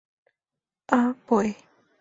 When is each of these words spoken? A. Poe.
A. 0.97 0.99
Poe. 1.27 1.51